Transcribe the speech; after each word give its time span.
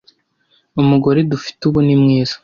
umugore 0.81 1.19
dufite 1.31 1.61
ubu 1.67 1.79
ni 1.85 1.95
mwiza 2.01 2.35